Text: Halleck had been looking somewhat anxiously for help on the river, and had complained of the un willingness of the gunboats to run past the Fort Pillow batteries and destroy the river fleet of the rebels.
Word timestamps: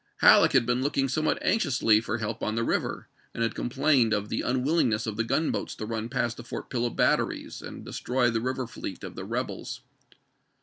Halleck 0.21 0.53
had 0.53 0.65
been 0.65 0.81
looking 0.81 1.07
somewhat 1.07 1.37
anxiously 1.43 2.01
for 2.01 2.17
help 2.17 2.41
on 2.41 2.55
the 2.55 2.63
river, 2.63 3.07
and 3.35 3.43
had 3.43 3.53
complained 3.53 4.13
of 4.13 4.29
the 4.29 4.43
un 4.43 4.63
willingness 4.63 5.05
of 5.05 5.15
the 5.15 5.23
gunboats 5.23 5.75
to 5.75 5.85
run 5.85 6.09
past 6.09 6.37
the 6.37 6.43
Fort 6.43 6.71
Pillow 6.71 6.89
batteries 6.89 7.61
and 7.61 7.85
destroy 7.85 8.31
the 8.31 8.41
river 8.41 8.65
fleet 8.65 9.03
of 9.03 9.13
the 9.13 9.25
rebels. 9.25 9.81